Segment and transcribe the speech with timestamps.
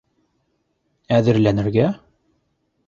[1.19, 1.87] Әҙерләнергә?